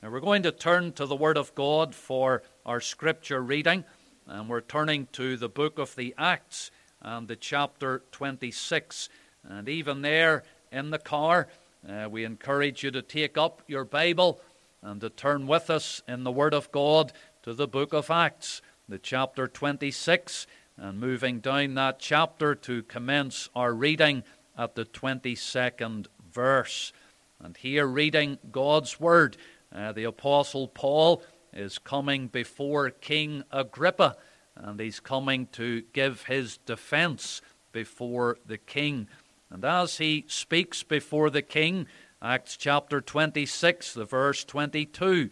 [0.00, 3.82] Now we're going to turn to the Word of God for our scripture reading,
[4.28, 6.70] and we're turning to the book of the Acts
[7.02, 9.08] and the chapter 26.
[9.42, 11.48] And even there in the car,
[11.88, 14.40] uh, we encourage you to take up your Bible
[14.82, 17.12] and to turn with us in the Word of God
[17.42, 20.46] to the book of Acts, the chapter 26,
[20.76, 24.22] and moving down that chapter to commence our reading
[24.56, 26.92] at the 22nd verse.
[27.40, 29.36] And here, reading God's Word,
[29.74, 31.22] uh, the Apostle Paul
[31.52, 34.16] is coming before King Agrippa,
[34.56, 37.40] and he's coming to give his defense
[37.72, 39.08] before the king.
[39.50, 41.86] And as he speaks before the king,
[42.20, 45.30] Acts chapter 26, the verse 22,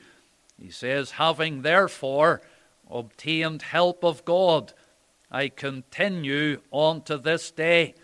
[0.59, 2.41] he says, Having therefore
[2.91, 4.73] obtained help of God,
[5.31, 7.95] I continue on to this day,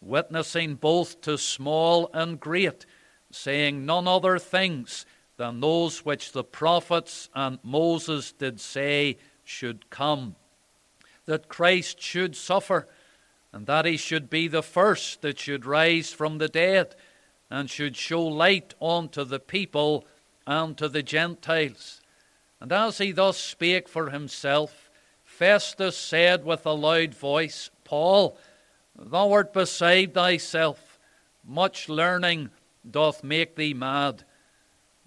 [0.00, 2.84] witnessing both to small and great,
[3.32, 5.06] saying none other things
[5.38, 10.34] than those which the prophets and Moses did say should come.
[11.24, 12.86] That Christ should suffer,
[13.52, 16.94] and that he should be the first that should rise from the dead,
[17.50, 20.06] and should show light unto the people
[20.46, 22.02] and to the Gentiles.
[22.60, 24.90] And as he thus spake for himself,
[25.24, 28.36] Festus said with a loud voice, Paul,
[28.98, 30.98] thou art beside thyself,
[31.46, 32.50] much learning
[32.90, 34.24] doth make thee mad.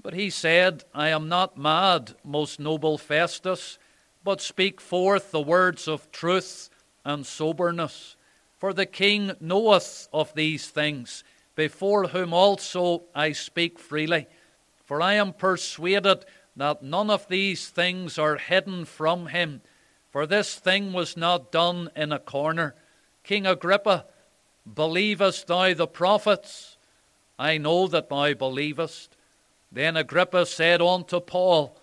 [0.03, 3.77] But he said, I am not mad, most noble Festus,
[4.23, 6.69] but speak forth the words of truth
[7.05, 8.15] and soberness.
[8.57, 11.23] For the king knoweth of these things,
[11.55, 14.27] before whom also I speak freely.
[14.85, 19.61] For I am persuaded that none of these things are hidden from him.
[20.09, 22.75] For this thing was not done in a corner.
[23.23, 24.05] King Agrippa,
[24.71, 26.77] believest thou the prophets?
[27.37, 29.15] I know that thou believest.
[29.71, 31.77] Then Agrippa said unto Paul,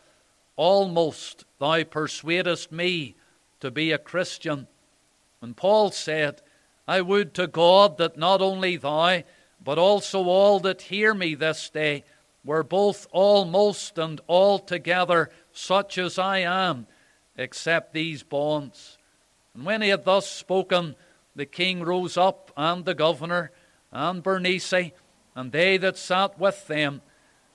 [0.57, 3.15] Almost thou persuadest me
[3.61, 4.67] to be a Christian.
[5.41, 6.43] And Paul said,
[6.87, 9.23] I would to God that not only thou,
[9.63, 12.05] but also all that hear me this day
[12.45, 16.87] were both almost and altogether such as I am,
[17.37, 18.99] except these bonds.
[19.55, 20.95] And when he had thus spoken,
[21.35, 23.51] the king rose up, and the governor,
[23.93, 24.93] and Bernice,
[25.35, 27.03] and they that sat with them,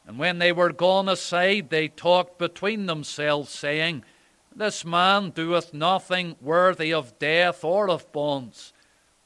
[0.06, 4.04] and when they were gone aside, they talked between themselves, saying,
[4.54, 8.74] This man doeth nothing worthy of death or of bonds.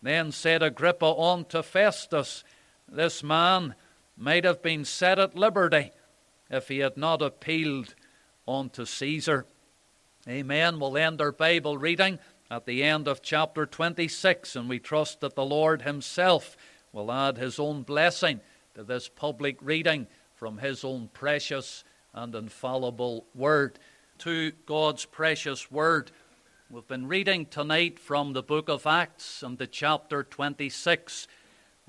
[0.02, 2.44] Then said Agrippa unto Festus,
[2.88, 3.74] This man
[4.16, 5.92] might have been set at liberty
[6.50, 7.96] if he had not appealed
[8.48, 9.46] unto Caesar.
[10.28, 10.80] Amen.
[10.80, 12.20] We'll end our Bible reading
[12.52, 16.56] at the end of chapter 26, and we trust that the Lord Himself
[16.94, 18.42] will add His own blessing
[18.76, 21.84] to this public reading from His own precious
[22.14, 23.80] and infallible Word.
[24.20, 26.12] To God's precious Word.
[26.70, 31.28] We've been reading tonight from the book of Acts and the chapter 26.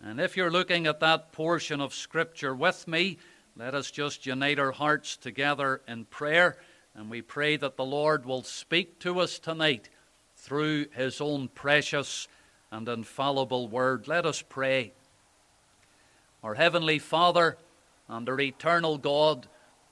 [0.02, 3.18] And if you're looking at that portion of Scripture with me,
[3.54, 6.56] let us just unite our hearts together in prayer.
[6.94, 9.90] And we pray that the Lord will speak to us tonight
[10.36, 12.28] through His own precious
[12.70, 14.08] and infallible Word.
[14.08, 14.92] Let us pray.
[16.42, 17.58] Our Heavenly Father,
[18.08, 19.48] and eternal God,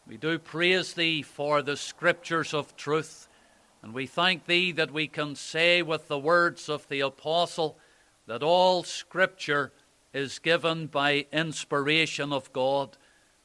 [0.06, 3.28] we do praise Thee for the scriptures of truth,
[3.82, 7.77] and we thank Thee that we can say with the words of the Apostle
[8.27, 9.72] that all scripture
[10.15, 12.97] is given by inspiration of God.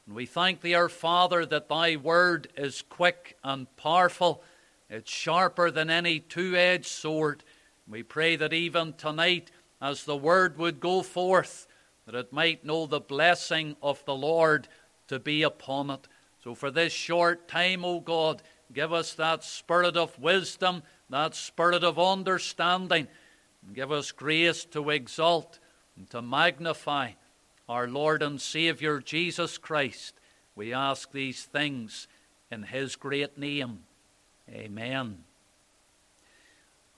[0.06, 4.42] And we thank Thee, our Father, that Thy word is quick and powerful,
[4.88, 7.44] it's sharper than any two edged sword.
[7.88, 9.50] We pray that even tonight,
[9.80, 11.66] as the word would go forth,
[12.06, 14.68] that it might know the blessing of the Lord
[15.08, 16.08] to be upon it.
[16.42, 18.42] So, for this short time, O God,
[18.72, 23.06] give us that spirit of wisdom, that spirit of understanding,
[23.64, 25.58] and give us grace to exalt
[25.96, 27.12] and to magnify
[27.68, 30.14] our Lord and Savior Jesus Christ.
[30.56, 32.08] We ask these things
[32.50, 33.80] in His great name.
[34.50, 35.24] Amen.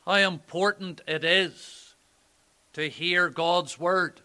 [0.04, 1.94] How important it is
[2.72, 4.20] to hear God's Word.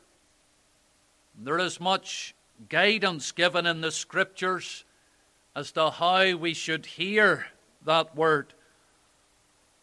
[1.42, 2.36] There is much
[2.68, 4.84] guidance given in the Scriptures
[5.56, 7.48] as to how we should hear
[7.86, 8.54] that Word.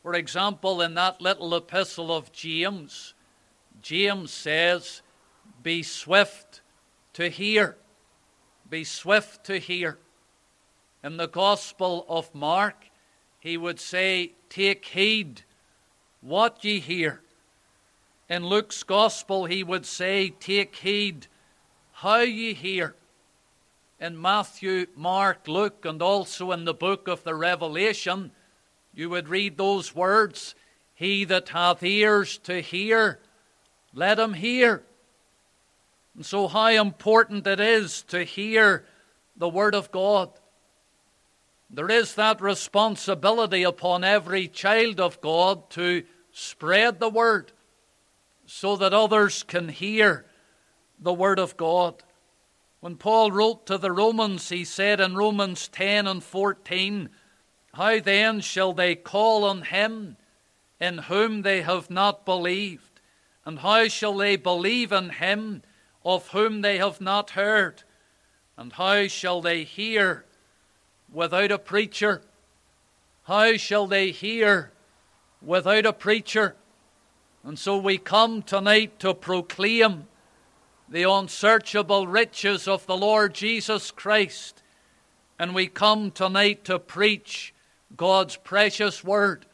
[0.03, 3.15] For example, in that little epistle of James,
[3.81, 5.01] James says,
[5.63, 6.61] Be swift
[7.15, 7.79] to hear.
[8.69, 9.99] Be swift to hear.
[11.03, 12.85] In the Gospel of Mark,
[13.41, 15.43] he would say, Take heed
[16.21, 17.23] what ye hear.
[18.29, 21.29] In Luke's Gospel, he would say, Take heed
[22.01, 22.95] how ye hear.
[23.99, 28.33] in Matthew, Mark, Luke, and also in the book of the Revelation,
[28.93, 30.55] you would read those words
[30.95, 33.21] He that hath ears to hear,
[33.95, 34.83] let him hear.
[36.15, 38.85] And so, how important it is to hear
[39.35, 40.29] the Word of God.
[41.71, 47.53] There is that responsibility upon every child of God to spread the Word
[48.45, 50.27] so that others can hear
[50.99, 52.03] the Word of God.
[52.81, 57.09] When Paul wrote to the Romans, he said in Romans 10 and 14,
[57.75, 60.17] How then shall they call on him
[60.81, 63.01] in whom they have not believed?
[63.45, 65.63] And how shall they believe in him
[66.05, 67.83] of whom they have not heard?
[68.57, 70.25] And how shall they hear
[71.13, 72.23] without a preacher?
[73.25, 74.73] How shall they hear
[75.43, 76.57] without a preacher?
[77.43, 80.09] And so we come tonight to proclaim
[80.89, 84.63] the unsearchable riches of the Lord Jesus Christ.
[85.39, 87.53] And we come tonight to preach
[87.97, 89.47] God's precious word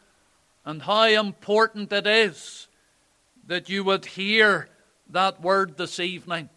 [0.64, 2.68] and how important it is
[3.46, 4.68] that you would hear
[5.10, 6.48] that word this evening.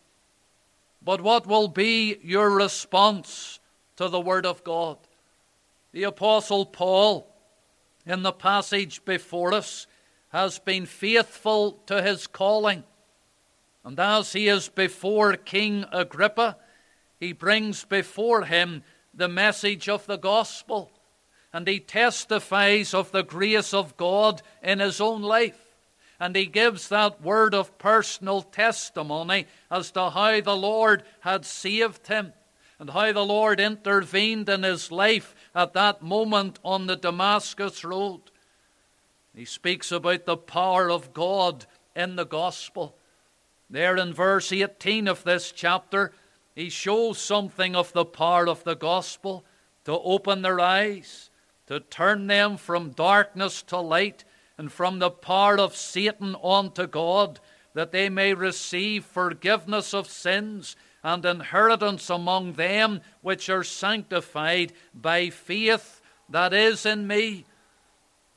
[1.01, 3.59] But what will be your response
[3.97, 4.97] to the word of God?
[5.91, 7.33] The Apostle Paul,
[8.05, 9.87] in the passage before us,
[10.29, 12.83] has been faithful to his calling.
[13.85, 16.57] And as he is before King Agrippa,
[17.19, 18.83] he brings before him
[19.13, 20.91] the message of the gospel.
[21.53, 25.77] And he testifies of the grace of God in his own life.
[26.19, 32.07] And he gives that word of personal testimony as to how the Lord had saved
[32.07, 32.33] him
[32.79, 38.21] and how the Lord intervened in his life at that moment on the Damascus Road.
[39.35, 41.65] He speaks about the power of God
[41.95, 42.97] in the gospel.
[43.69, 46.11] There in verse 18 of this chapter,
[46.53, 49.45] he shows something of the power of the gospel
[49.85, 51.29] to open their eyes,
[51.67, 54.23] to turn them from darkness to light,
[54.57, 57.39] and from the power of Satan unto God,
[57.73, 65.29] that they may receive forgiveness of sins and inheritance among them which are sanctified by
[65.29, 67.45] faith that is in me.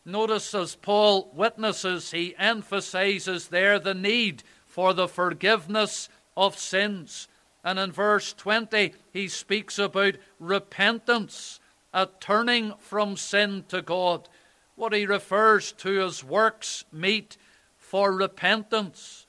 [0.05, 4.43] Notice as Paul witnesses, he emphasizes there the need
[4.79, 7.27] for the forgiveness of sins.
[7.65, 11.59] And in verse 20, he speaks about repentance,
[11.93, 14.29] a turning from sin to God,
[14.77, 17.37] what he refers to as works meet
[17.77, 19.27] for repentance.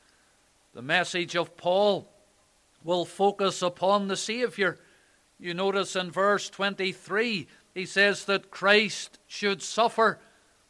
[0.75, 2.07] The message of Paul
[2.84, 4.78] will focus upon the Savior.
[5.40, 10.19] You notice in verse 23, he says that Christ should suffer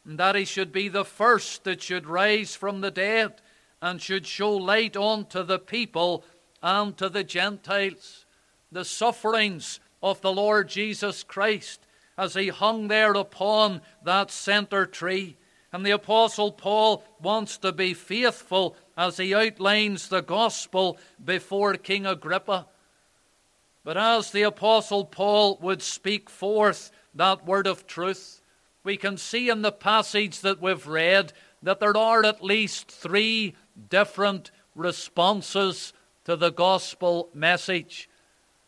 [0.06, 3.42] and that he should be the first that should rise from the dead
[3.82, 6.24] and should show light unto the people
[6.62, 8.26] and to the Gentiles.
[8.72, 11.86] The sufferings of the Lord Jesus Christ
[12.16, 15.36] as he hung there upon that center tree.
[15.72, 22.06] And the Apostle Paul wants to be faithful as he outlines the gospel before King
[22.06, 22.66] Agrippa.
[23.84, 28.42] But as the Apostle Paul would speak forth that word of truth,
[28.84, 33.54] we can see in the passage that we've read that there are at least three
[33.88, 35.92] different responses
[36.24, 38.08] to the gospel message.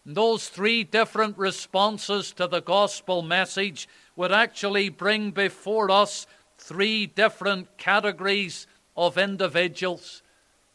[0.04, 6.26] And those three different responses to the gospel message would actually bring before us
[6.58, 10.22] three different categories of individuals.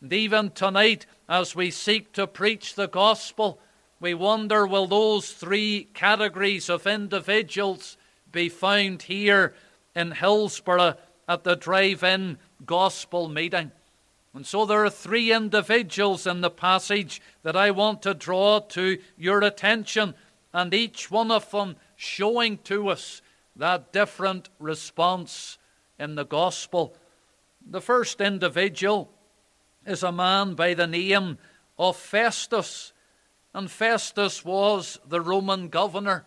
[0.01, 3.59] And even tonight, as we seek to preach the gospel,
[3.99, 7.97] we wonder will those three categories of individuals
[8.31, 9.53] be found here
[9.95, 10.95] in Hillsborough
[11.27, 13.71] at the drive in gospel meeting.
[14.33, 18.99] And so there are three individuals in the passage that I want to draw to
[19.17, 20.13] your attention,
[20.53, 23.21] and each one of them showing to us
[23.55, 25.57] that different response
[25.97, 26.95] in the gospel.
[27.69, 29.09] The first individual
[29.85, 31.39] is a man by the name
[31.79, 32.93] of Festus,
[33.53, 36.25] and Festus was the Roman governor.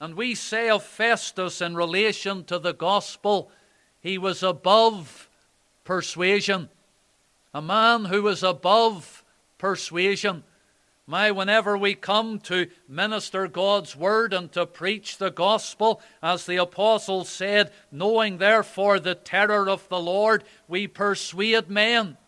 [0.00, 3.50] And we say of Festus in relation to the gospel,
[4.04, 5.30] he was above
[5.82, 6.68] persuasion.
[7.54, 9.24] A man who was above
[9.56, 10.44] persuasion.
[11.06, 16.56] My, whenever we come to minister God's word and to preach the gospel, as the
[16.56, 22.18] apostle said, knowing therefore the terror of the Lord, we persuade men.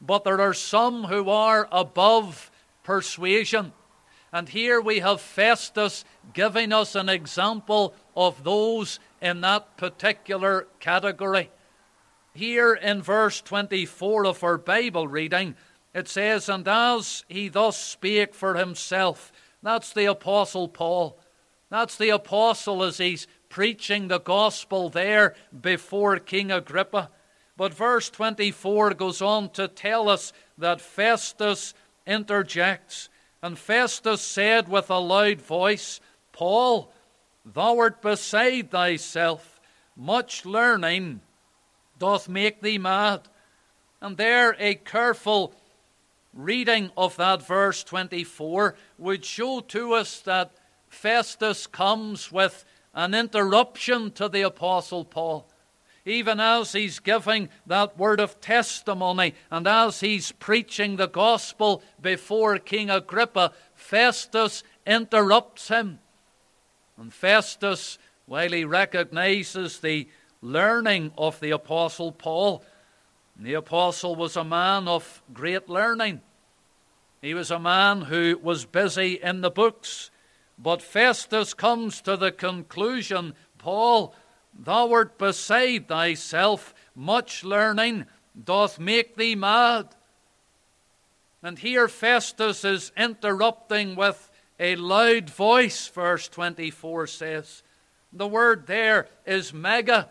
[0.00, 2.50] But there are some who are above
[2.82, 3.72] persuasion.
[4.32, 11.50] And here we have Festus giving us an example of those in that particular category.
[12.32, 15.56] Here in verse 24 of our Bible reading,
[15.92, 19.32] it says, And as he thus spake for himself,
[19.62, 21.18] That's the Apostle Paul.
[21.68, 27.10] That's the Apostle as he's preaching the gospel there before King Agrippa.
[27.56, 31.74] But verse 24 goes on to tell us that Festus
[32.06, 33.08] interjects.
[33.42, 36.00] And Festus said with a loud voice,
[36.32, 36.92] Paul,
[37.44, 39.60] thou art beside thyself.
[39.96, 41.20] Much learning
[41.98, 43.22] doth make thee mad.
[44.00, 45.54] And there a careful
[46.32, 50.52] reading of that verse 24 would show to us that
[50.88, 55.48] Festus comes with an interruption to the Apostle Paul.
[56.06, 62.58] Even as he's giving that word of testimony and as he's preaching the gospel before
[62.58, 65.98] King Agrippa, Festus interrupts him.
[66.96, 70.08] And Festus, while he recognizes the
[70.42, 72.64] learning of the Apostle Paul,
[73.40, 76.20] the apostle was a man of great learning.
[77.22, 80.10] He was a man who was busy in the books.
[80.58, 84.14] But Festus comes to the conclusion Paul,
[84.58, 88.06] thou art beside thyself, much learning
[88.44, 89.94] doth make thee mad.
[91.42, 97.62] And here Festus is interrupting with a loud voice, verse 24 says.
[98.12, 100.10] The word there is mega.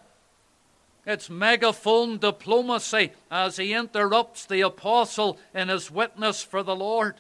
[1.06, 7.16] It's megaphone diplomacy as he interrupts the apostle in his witness for the Lord.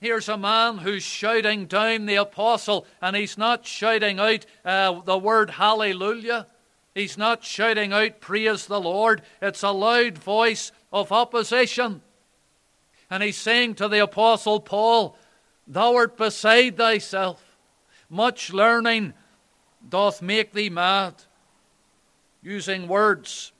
[0.00, 5.18] Here's a man who's shouting down the apostle, and he's not shouting out uh, the
[5.18, 6.46] word hallelujah.
[6.94, 9.22] He's not shouting out praise the Lord.
[9.42, 12.02] It's a loud voice of opposition.
[13.10, 15.16] And he's saying to the apostle Paul,
[15.66, 17.56] Thou art beside thyself.
[18.08, 19.14] Much learning
[19.86, 21.14] doth make thee mad
[22.42, 23.52] using words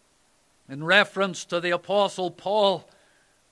[0.68, 2.88] in reference to the Apostle Paul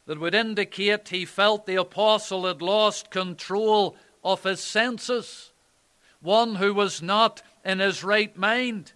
[0.07, 5.53] that would indicate he felt the Apostle had lost control of his senses,
[6.21, 8.93] one who was not in his right mind.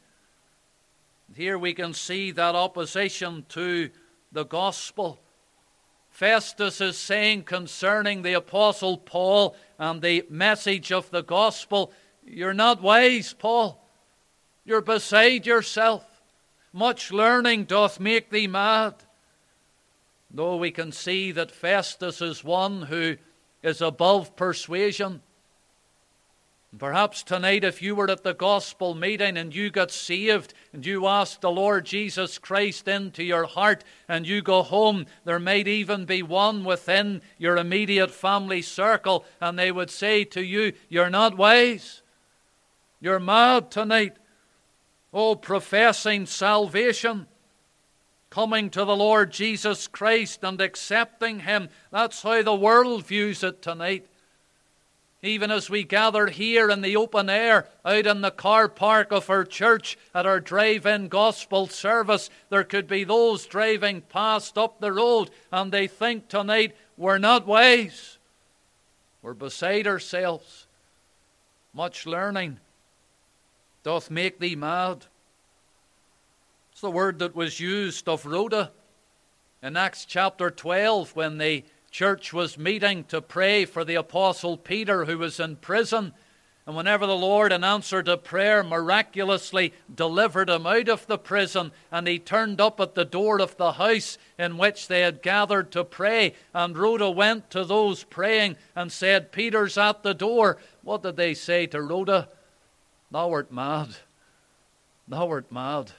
[1.35, 3.91] Here we can see that opposition to
[4.33, 5.21] the gospel.
[6.11, 11.93] Festus is saying concerning the Apostle Paul and the message of the gospel,
[12.25, 13.81] You're not wise, Paul.
[14.65, 16.05] You're beside yourself.
[16.73, 18.95] Much learning doth make thee mad.
[20.31, 23.17] Though we can see that Festus is one who
[23.63, 25.23] is above persuasion.
[26.79, 31.05] Perhaps tonight, if you were at the gospel meeting and you got saved and you
[31.05, 36.05] asked the Lord Jesus Christ into your heart and you go home, there might even
[36.05, 41.37] be one within your immediate family circle and they would say to you, You're not
[41.37, 42.03] wise.
[43.01, 44.17] You're mad tonight.
[45.13, 47.27] Oh, professing salvation,
[48.31, 51.69] coming to the Lord Jesus Christ and accepting Him.
[51.91, 54.07] That's how the world views it tonight.
[55.23, 59.29] Even as we gather here in the open air, out in the car park of
[59.29, 64.81] our church at our drive in gospel service, there could be those driving past up
[64.81, 68.17] the road and they think tonight, we're not wise.
[69.21, 70.67] We're beside ourselves.
[71.75, 72.59] Much learning
[73.83, 75.05] doth make thee mad.
[76.81, 78.71] It's the word that was used of Rhoda
[79.63, 85.05] in Acts chapter 12 when the church was meeting to pray for the apostle Peter
[85.05, 86.15] who was in prison.
[86.65, 91.73] And whenever the Lord, in answer to prayer, miraculously delivered him out of the prison,
[91.93, 95.71] and he turned up at the door of the house in which they had gathered
[95.73, 100.57] to pray, and Rhoda went to those praying and said, Peter's at the door.
[100.83, 102.31] What did they say to Rhoda?
[103.11, 103.97] Thou art mad.
[105.07, 105.93] Thou art mad.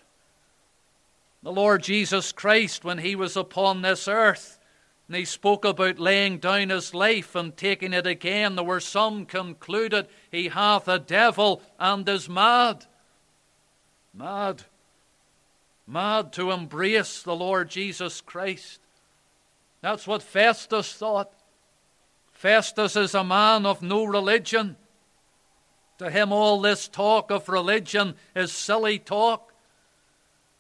[1.44, 4.60] The Lord Jesus Christ, when he was upon this earth,
[5.08, 9.26] and he spoke about laying down his life and taking it again, there were some
[9.26, 12.86] concluded he hath a devil and is mad.
[14.14, 14.64] Mad.
[15.88, 18.80] Mad to embrace the Lord Jesus Christ.
[19.82, 21.34] That's what Festus thought.
[22.32, 24.78] Festus is a man of no religion.
[25.98, 29.51] To him, all this talk of religion is silly talk.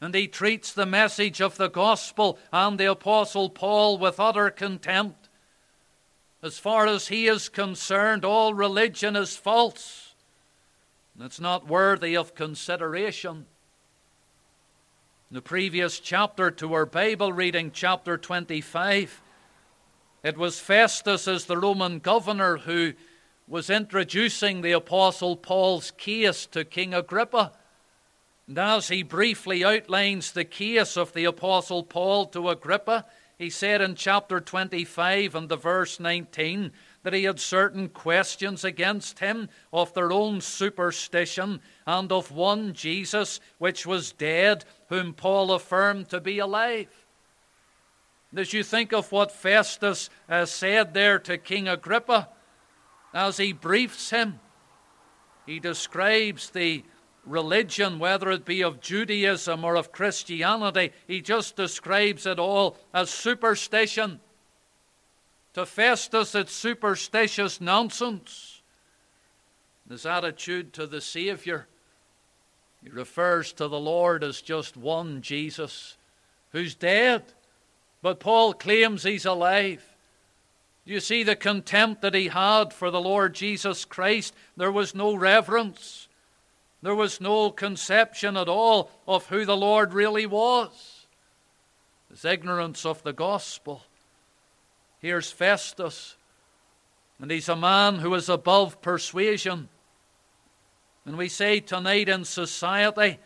[0.01, 5.29] And he treats the message of the gospel and the Apostle Paul with utter contempt.
[6.41, 10.15] As far as he is concerned, all religion is false.
[11.15, 13.45] And It's not worthy of consideration.
[15.29, 19.21] In the previous chapter to our Bible reading, chapter 25,
[20.23, 22.93] it was Festus as the Roman governor who
[23.47, 27.51] was introducing the Apostle Paul's case to King Agrippa.
[28.51, 33.05] And as he briefly outlines the case of the Apostle Paul to Agrippa,
[33.37, 39.19] he said in chapter 25 and the verse 19, that he had certain questions against
[39.19, 46.09] him of their own superstition, and of one Jesus which was dead, whom Paul affirmed
[46.09, 46.89] to be alive.
[48.35, 52.27] As you think of what Festus uh, said there to King Agrippa,
[53.13, 54.41] as he briefs him,
[55.45, 56.83] he describes the
[57.25, 63.09] religion, whether it be of Judaism or of Christianity, he just describes it all as
[63.09, 64.19] superstition.
[65.53, 68.61] To Festus, it's superstitious nonsense.
[69.89, 71.67] His attitude to the Savior,
[72.81, 75.97] he refers to the Lord as just one Jesus
[76.51, 77.23] who's dead,
[78.01, 79.83] but Paul claims he's alive.
[80.85, 84.33] You see the contempt that he had for the Lord Jesus Christ.
[84.57, 86.07] There was no reverence.
[86.81, 91.05] There was no conception at all of who the Lord really was.
[92.09, 93.83] His ignorance of the gospel.
[94.99, 96.15] Here's Festus,
[97.19, 99.69] and he's a man who is above persuasion.
[101.05, 103.17] And we say tonight in society,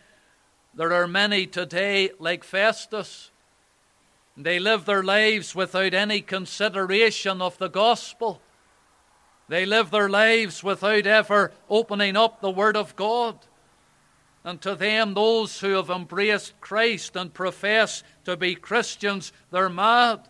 [0.74, 3.30] there are many today like Festus.
[4.36, 8.40] They live their lives without any consideration of the gospel.
[9.48, 13.38] They live their lives without ever opening up the Word of God.
[14.44, 20.28] And to them, those who have embraced Christ and profess to be Christians, they're mad.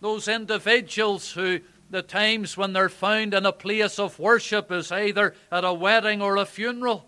[0.00, 1.60] Those individuals who,
[1.90, 6.20] the times when they're found in a place of worship, is either at a wedding
[6.20, 7.06] or a funeral.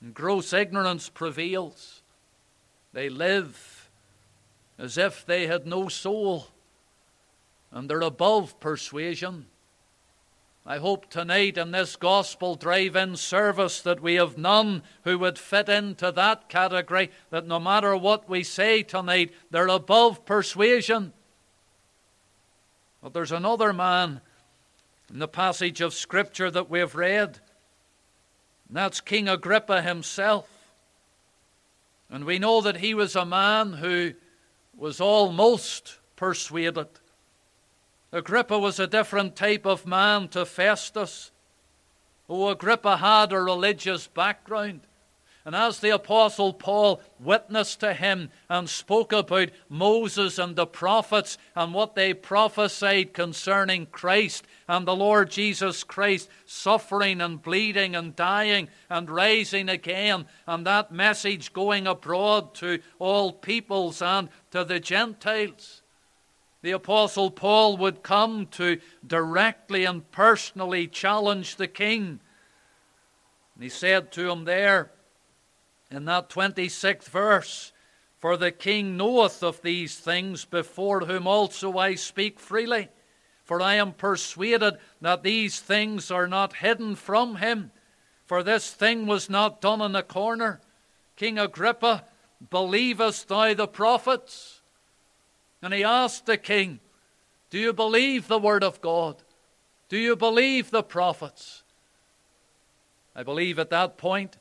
[0.00, 2.02] And gross ignorance prevails.
[2.92, 3.90] They live
[4.78, 6.48] as if they had no soul
[7.70, 9.46] and they're above persuasion.
[10.66, 15.38] I hope tonight in this gospel drive in service that we have none who would
[15.38, 21.14] fit into that category, that no matter what we say tonight, they're above persuasion.
[23.02, 24.20] But there's another man
[25.10, 27.38] in the passage of Scripture that we've read,
[28.68, 30.50] and that's King Agrippa himself.
[32.10, 34.12] And we know that he was a man who
[34.76, 36.88] was almost persuaded.
[38.12, 41.30] Agrippa was a different type of man to Festus.
[42.28, 44.80] Oh, Agrippa had a religious background.
[45.44, 51.38] And as the Apostle Paul witnessed to him and spoke about Moses and the prophets
[51.54, 58.14] and what they prophesied concerning Christ and the Lord Jesus Christ suffering and bleeding and
[58.14, 64.80] dying and rising again, and that message going abroad to all peoples and to the
[64.80, 65.82] Gentiles
[66.62, 72.20] the Apostle Paul would come to directly and personally challenge the king.
[73.54, 74.90] And he said to him there
[75.90, 77.72] in that 26th verse,
[78.18, 82.88] For the king knoweth of these things, before whom also I speak freely.
[83.44, 87.70] For I am persuaded that these things are not hidden from him.
[88.26, 90.60] For this thing was not done in a corner.
[91.16, 92.04] King Agrippa,
[92.50, 94.57] believest thou the prophets?
[95.62, 96.80] And he asked the king,
[97.50, 99.16] Do you believe the word of God?
[99.88, 101.62] Do you believe the prophets?
[103.16, 104.36] I believe at that point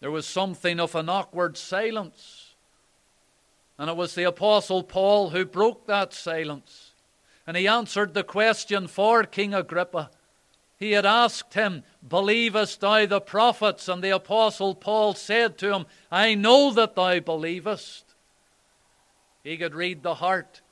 [0.00, 2.54] there was something of an awkward silence.
[3.78, 6.92] And it was the Apostle Paul who broke that silence.
[7.46, 10.10] And he answered the question for King Agrippa.
[10.78, 13.88] He had asked him, Believest thou the prophets?
[13.88, 18.03] And the Apostle Paul said to him, I know that thou believest.
[19.44, 20.62] He could read the heart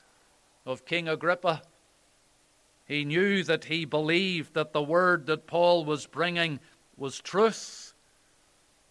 [0.65, 1.61] of King Agrippa.
[2.87, 6.59] He knew that he believed that the word that Paul was bringing
[6.97, 7.93] was truth.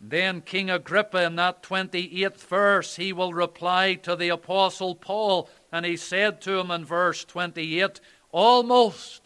[0.01, 5.85] Then King Agrippa, in that 28th verse, he will reply to the Apostle Paul, and
[5.85, 9.21] he said to him in verse 28 Almost,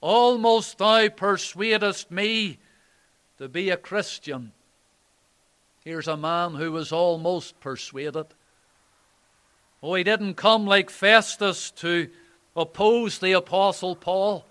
[0.00, 2.58] almost thou persuadest me
[3.38, 4.52] to be a Christian.
[5.84, 8.26] Here's a man who was almost persuaded.
[9.82, 12.10] Oh, he didn't come like Festus to
[12.54, 14.44] oppose the Apostle Paul.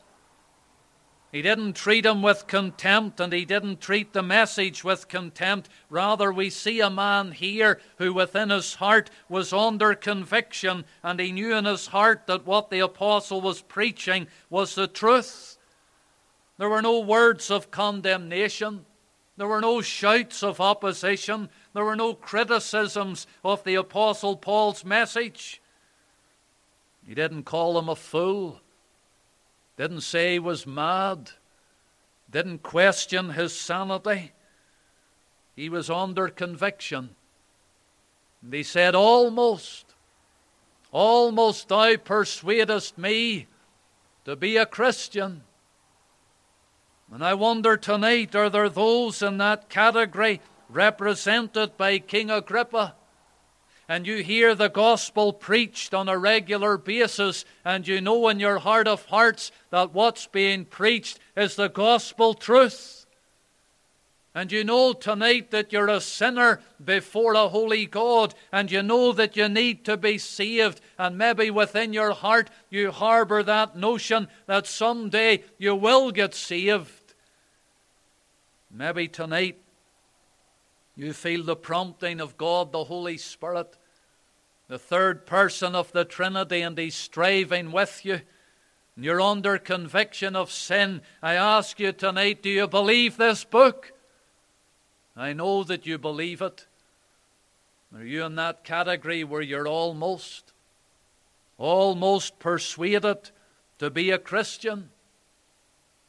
[1.31, 5.69] He didn't treat him with contempt and he didn't treat the message with contempt.
[5.87, 11.31] Rather, we see a man here who within his heart was under conviction and he
[11.31, 15.57] knew in his heart that what the apostle was preaching was the truth.
[16.57, 18.85] There were no words of condemnation.
[19.37, 21.49] There were no shouts of opposition.
[21.73, 25.61] There were no criticisms of the Apostle Paul's message.
[27.05, 28.61] He didn't call him a fool,
[29.77, 31.31] didn't say he was mad,
[32.29, 34.31] didn't question his sanity.
[35.55, 37.15] He was under conviction.
[38.41, 39.95] And he said, Almost,
[40.91, 43.47] almost thou persuadest me
[44.25, 45.43] to be a Christian.
[47.11, 52.95] And I wonder tonight are there those in that category represented by King Agrippa?
[53.87, 58.59] And you hear the gospel preached on a regular basis, and you know in your
[58.59, 63.07] heart of hearts that what's being preached is the gospel truth.
[64.35, 69.11] And you know tonight that you're a sinner before a holy God, and you know
[69.11, 74.27] that you need to be saved, and maybe within your heart you harbor that notion
[74.45, 77.15] that someday you will get saved.
[78.69, 79.57] Maybe tonight
[80.99, 83.77] you feel the prompting of God, the Holy Spirit,
[84.67, 88.19] the third person of the Trinity, and He's striving with you.
[88.95, 91.01] And you're under conviction of sin.
[91.23, 93.93] I ask you tonight do you believe this book?
[95.15, 96.65] I know that you believe it.
[97.95, 100.51] Are you in that category where you're almost,
[101.57, 103.31] almost persuaded
[103.79, 104.89] to be a Christian?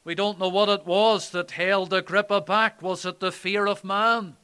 [0.03, 2.83] We don't know what it was that held Agrippa back.
[2.83, 4.37] Was it the fear of man?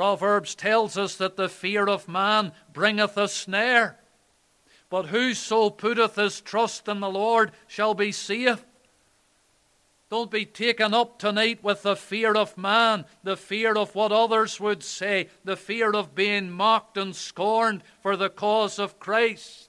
[0.00, 3.98] Proverbs tells us that the fear of man bringeth a snare.
[4.88, 8.64] But whoso putteth his trust in the Lord shall be safe.
[10.08, 14.58] Don't be taken up tonight with the fear of man, the fear of what others
[14.58, 19.68] would say, the fear of being mocked and scorned for the cause of Christ.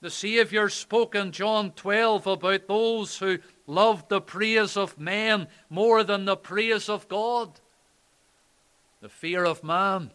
[0.00, 6.04] The Saviour spoke in John 12 about those who loved the praise of men more
[6.04, 7.58] than the praise of God.
[9.02, 10.12] The fear of man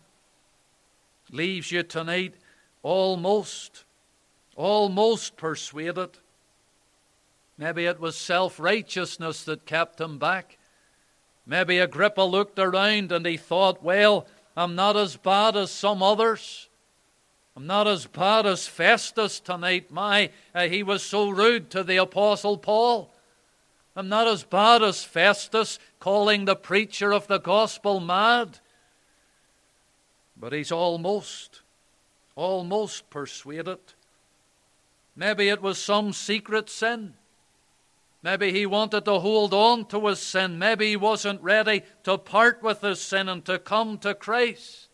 [1.32, 2.34] leaves you tonight
[2.82, 3.84] almost,
[4.56, 6.18] almost persuaded
[7.58, 10.58] Maybe it was self righteousness that kept him back.
[11.46, 16.70] Maybe Agrippa looked around and he thought, well, I'm not as bad as some others.
[17.56, 19.90] I'm not as bad as Festus tonight.
[19.90, 23.12] My, uh, he was so rude to the Apostle Paul.
[23.96, 28.60] I'm not as bad as Festus calling the preacher of the gospel mad.
[30.40, 31.62] But he's almost,
[32.36, 33.80] almost persuaded.
[35.16, 37.16] Maybe it was some secret sin.
[38.22, 40.60] Maybe he wanted to hold on to his sin.
[40.60, 44.90] Maybe he wasn't ready to part with his sin and to come to Christ.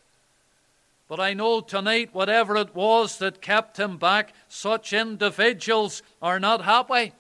[1.08, 6.64] But I know tonight, whatever it was that kept him back, such individuals are not
[6.64, 7.14] happy.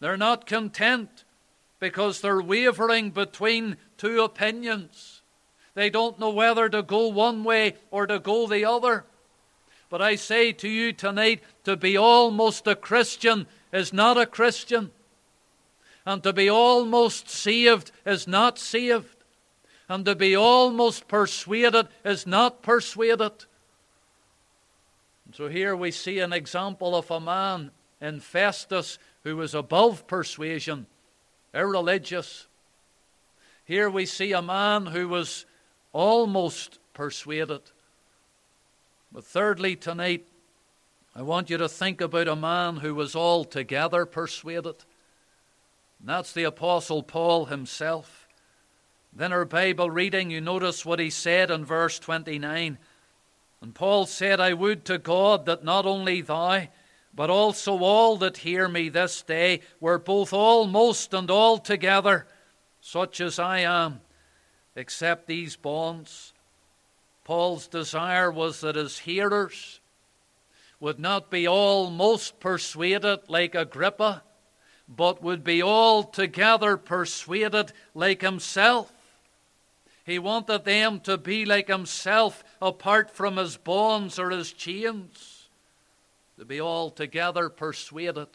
[0.00, 1.24] They're not content
[1.80, 5.17] because they're wavering between two opinions.
[5.78, 9.04] They don't know whether to go one way or to go the other.
[9.88, 14.90] But I say to you tonight to be almost a Christian is not a Christian.
[16.04, 19.18] And to be almost saved is not saved.
[19.88, 23.44] And to be almost persuaded is not persuaded.
[25.32, 30.86] So here we see an example of a man in Festus who was above persuasion,
[31.54, 32.48] irreligious.
[33.64, 35.46] Here we see a man who was
[35.92, 37.62] almost persuaded.
[39.12, 40.26] But thirdly, tonight,
[41.14, 44.84] I want you to think about a man who was altogether persuaded.
[45.98, 48.28] And that's the Apostle Paul himself.
[49.12, 52.78] Then our Bible reading, you notice what he said in verse 29.
[53.60, 56.68] And Paul said, I would to God that not only thou,
[57.14, 62.26] but also all that hear me this day were both almost and altogether
[62.80, 64.00] such as I am,
[64.78, 66.32] except these bonds.
[67.24, 69.80] Paul's desire was that his hearers,
[70.80, 74.22] would not be almost persuaded like Agrippa,
[74.88, 78.92] but would be altogether persuaded like himself.
[80.06, 85.48] He wanted them to be like himself apart from his bonds or his chains,
[86.38, 88.28] to be altogether persuaded.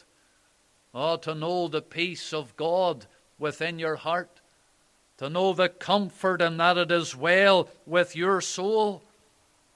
[0.94, 3.08] Oh, to know the peace of God
[3.40, 4.42] within your heart,
[5.18, 9.04] to know the comfort and that it is well with your soul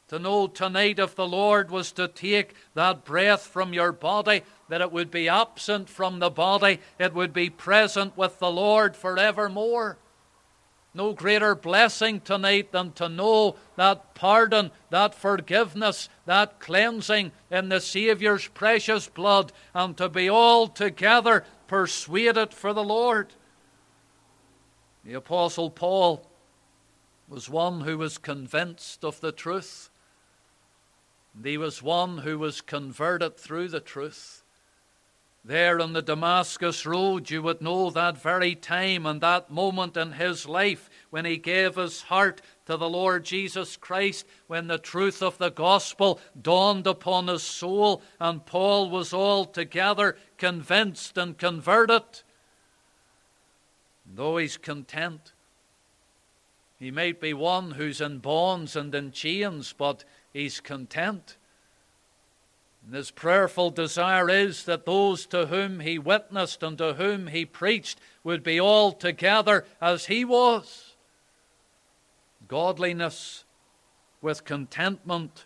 [0.08, 4.80] to know tonight if the Lord was to take that breath from your body, that
[4.80, 9.98] it would be absent from the body, it would be present with the Lord forevermore.
[10.94, 17.82] No greater blessing tonight than to know that pardon, that forgiveness, that cleansing in the
[17.82, 23.34] Saviour's precious blood, and to be altogether persuaded for the Lord.
[25.08, 26.28] The Apostle Paul
[27.30, 29.90] was one who was convinced of the truth.
[31.34, 34.44] And He was one who was converted through the truth.
[35.46, 40.12] There on the Damascus Road, you would know that very time and that moment in
[40.12, 45.24] his life when he gave his heart to the Lord Jesus Christ when the truth
[45.24, 52.04] of the gospel dawned upon his soul and Paul was altogether convinced and converted.
[54.16, 55.34] Though he's content,
[56.80, 61.38] he might be one who's in bonds and in chains, but he's content.
[62.86, 67.46] And his prayerful desire is that those to whom he witnessed and to whom he
[67.46, 70.96] preached would be all together as he was.
[72.48, 73.44] Godliness
[74.22, 75.44] with contentment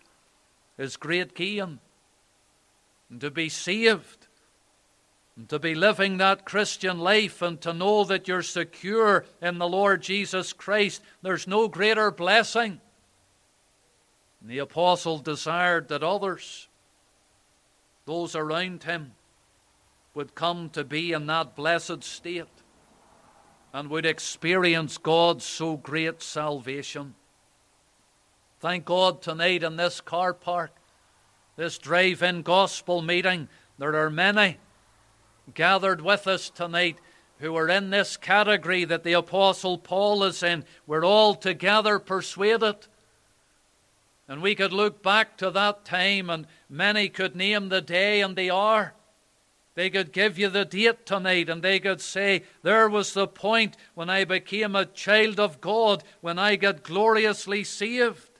[0.78, 1.80] is great gain.
[3.10, 4.28] And to be saved,
[5.36, 9.68] and to be living that Christian life, and to know that you're secure in the
[9.68, 12.80] Lord Jesus Christ, there's no greater blessing.
[14.40, 16.68] And the apostle desired that others
[18.04, 19.12] those around him
[20.14, 22.44] would come to be in that blessed state
[23.72, 27.14] and would experience God's so great salvation.
[28.60, 30.72] Thank God tonight in this car park,
[31.56, 34.58] this drive in gospel meeting, there are many
[35.54, 36.98] gathered with us tonight
[37.38, 40.64] who are in this category that the Apostle Paul is in.
[40.86, 42.86] We're all together persuaded
[44.32, 48.34] and we could look back to that time, and many could name the day and
[48.34, 48.94] the hour.
[49.74, 53.76] They could give you the date tonight, and they could say, There was the point
[53.94, 58.30] when I became a child of God, when I got gloriously saved.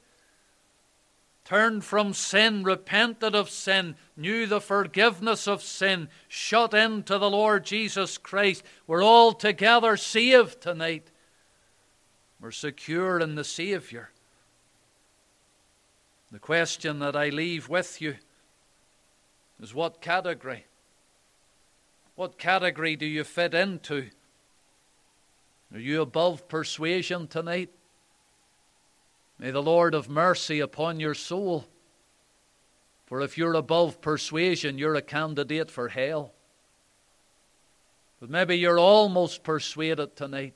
[1.44, 7.64] Turned from sin, repented of sin, knew the forgiveness of sin, shut into the Lord
[7.64, 8.62] Jesus Christ.
[8.86, 11.10] We're all together saved tonight.
[12.40, 14.10] We're secure in the Savior.
[16.30, 18.16] The question that I leave with you
[19.60, 20.66] is what category?
[22.14, 24.10] What category do you fit into?
[25.74, 27.70] Are you above persuasion tonight?
[29.42, 31.66] May the Lord have mercy upon your soul.
[33.06, 36.32] For if you're above persuasion, you're a candidate for hell.
[38.20, 40.54] But maybe you're almost persuaded tonight.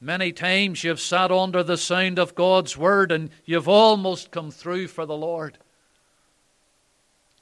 [0.00, 4.88] Many times you've sat under the sound of God's word and you've almost come through
[4.88, 5.56] for the Lord.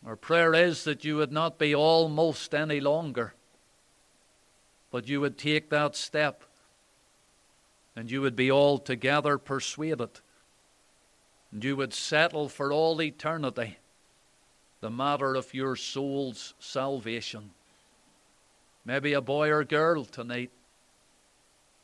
[0.05, 3.33] Our prayer is that you would not be almost any longer,
[4.91, 6.45] but you would take that step
[7.99, 10.21] and you would be altogether persuaded.
[11.51, 13.77] And you would settle for all eternity
[14.81, 17.51] the matter of your soul's salvation.
[18.85, 20.53] Maybe a boy or girl tonight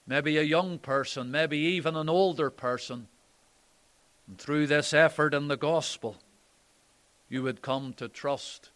[0.07, 3.09] maybe a young person, maybe even an older person.
[4.29, 6.16] And through this effort in the gospel,
[7.29, 8.70] you would come to trust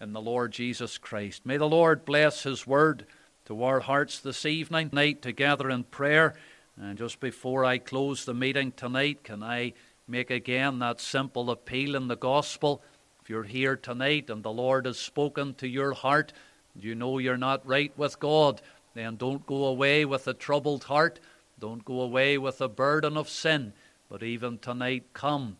[0.00, 1.44] in the Lord Jesus Christ.
[1.44, 3.06] May the Lord bless His word
[3.50, 6.34] to our hearts this evening, night together in prayer.
[6.80, 9.72] And just before I close the meeting tonight, can I
[10.08, 12.80] make again that simple appeal in the gospel?
[13.20, 16.32] If you're here tonight and the Lord has spoken to your heart,
[16.78, 18.62] you know you're not right with God
[18.94, 21.20] then don't go away with a troubled heart.
[21.58, 23.72] Don't go away with a burden of sin.
[24.08, 25.58] But even tonight, come.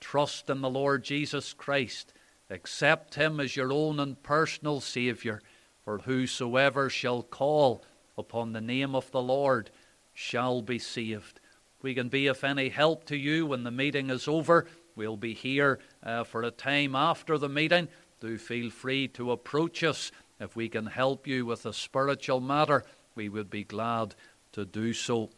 [0.00, 2.12] Trust in the Lord Jesus Christ.
[2.50, 5.40] Accept him as your own and personal Saviour.
[5.84, 7.84] For whosoever shall call
[8.16, 9.70] upon the name of the Lord
[10.14, 11.40] shall be saved.
[11.82, 14.66] We can be of any help to you when the meeting is over.
[14.94, 17.88] We'll be here uh, for a time after the meeting.
[18.20, 22.84] Do feel free to approach us if we can help you with a spiritual matter,
[23.14, 24.16] we would be glad
[24.52, 25.30] to do so.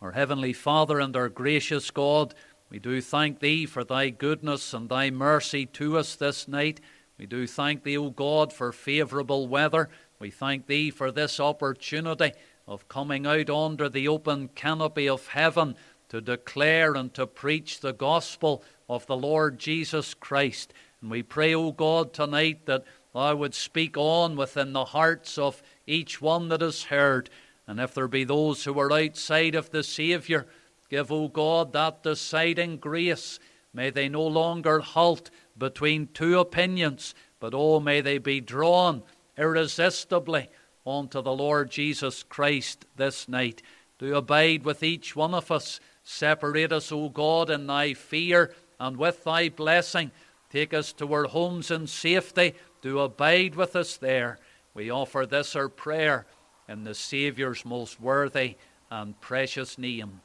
[0.00, 2.34] Our Heavenly Father and our gracious God,
[2.68, 6.80] we do thank Thee for Thy goodness and Thy mercy to us this night.
[7.20, 9.90] We do thank Thee, O God, for favourable weather.
[10.18, 12.32] We thank Thee for this opportunity
[12.66, 15.76] of coming out under the open canopy of heaven
[16.08, 20.72] to declare and to preach the gospel of the Lord Jesus Christ.
[21.02, 25.62] And we pray, O God, tonight that Thou would speak on within the hearts of
[25.86, 27.28] each one that has heard.
[27.66, 30.46] And if there be those who are outside of the Saviour,
[30.88, 33.38] give, O God, that deciding grace.
[33.74, 35.30] May they no longer halt
[35.60, 39.04] between two opinions, but oh, may they be drawn
[39.38, 40.48] irresistibly
[40.84, 43.62] unto the Lord Jesus Christ this night.
[44.00, 45.78] Do abide with each one of us.
[46.02, 50.10] Separate us, O God, in thy fear and with thy blessing.
[50.50, 54.38] Take us to our homes in safety do abide with us there.
[54.74, 56.26] We offer this our prayer
[56.68, 58.56] in the Saviour's most worthy
[58.90, 60.20] and precious name.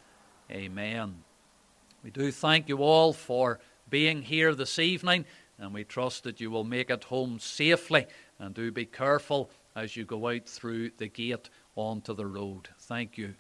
[0.50, 1.16] Amen.
[2.04, 5.26] We do thank you all for being here this evening,
[5.58, 8.08] and we trust that you will make it home safely.
[8.40, 12.70] And do be careful as you go out through the gate onto the road.
[12.80, 13.36] Thank you.